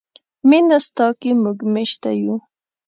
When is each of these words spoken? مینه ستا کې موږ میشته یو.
مینه 0.49 0.77
ستا 0.85 1.07
کې 1.19 1.31
موږ 1.41 1.57
میشته 1.73 2.09
یو. 2.23 2.35